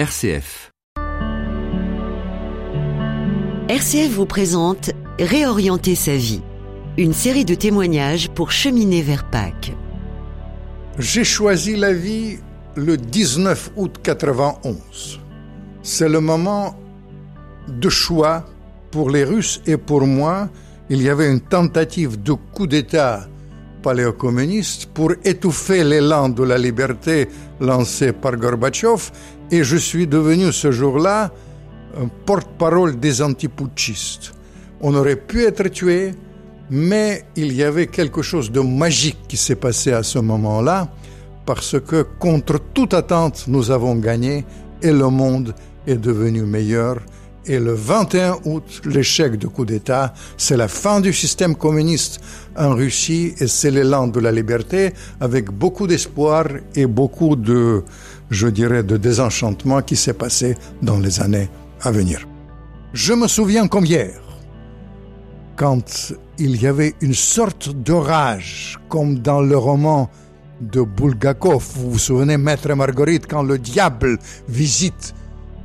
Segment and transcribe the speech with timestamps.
[0.00, 0.70] RCF.
[3.68, 6.40] RCF vous présente Réorienter sa vie,
[6.96, 9.74] une série de témoignages pour cheminer vers Pâques.
[10.98, 12.38] J'ai choisi la vie
[12.76, 15.20] le 19 août 91.
[15.82, 16.80] C'est le moment
[17.68, 18.46] de choix
[18.92, 20.48] pour les Russes et pour moi.
[20.88, 23.28] Il y avait une tentative de coup d'État
[23.82, 27.28] paléocommuniste pour étouffer l'élan de la liberté
[27.60, 29.10] lancé par Gorbatchev
[29.50, 31.32] et je suis devenu ce jour-là
[32.00, 34.32] un porte-parole des antiputschistes.
[34.80, 36.12] On aurait pu être tué,
[36.70, 40.88] mais il y avait quelque chose de magique qui s'est passé à ce moment-là
[41.44, 44.44] parce que contre toute attente, nous avons gagné
[44.82, 45.54] et le monde
[45.86, 46.98] est devenu meilleur
[47.46, 52.20] et le 21 août, l'échec du coup d'État, c'est la fin du système communiste
[52.56, 57.82] en Russie et c'est l'élan de la liberté avec beaucoup d'espoir et beaucoup de,
[58.30, 61.48] je dirais, de désenchantement qui s'est passé dans les années
[61.82, 62.26] à venir.
[62.92, 64.20] Je me souviens comme hier,
[65.56, 70.10] quand il y avait une sorte d'orage, comme dans le roman
[70.60, 71.64] de Bulgakov.
[71.76, 74.18] Vous vous souvenez, Maître Marguerite, quand le diable
[74.48, 75.14] visite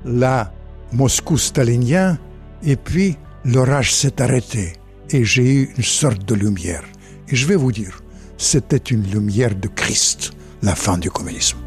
[0.06, 0.52] la
[0.92, 2.18] Moscou stalinien,
[2.64, 4.74] et puis l'orage s'est arrêté
[5.10, 6.84] et j'ai eu une sorte de lumière.
[7.30, 8.02] Et je vais vous dire,
[8.38, 11.58] c'était une lumière de Christ, la fin du communisme.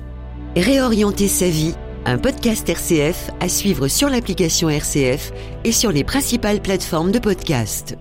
[0.56, 1.74] Réorienter sa vie,
[2.04, 5.32] un podcast RCF à suivre sur l'application RCF
[5.64, 7.96] et sur les principales plateformes de podcast.